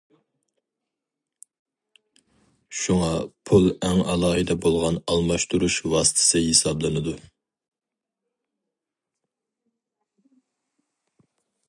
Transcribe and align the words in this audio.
شۇڭا 2.77 3.09
پۇل 3.49 3.69
ئەڭ 3.89 4.01
ئالاھىدە 4.13 4.57
بولغان 4.65 4.97
ئالماشتۇرۇش 5.13 5.77
ۋاسىتىسى 5.93 6.43
ھېسابلىنىدۇ. 6.47 7.17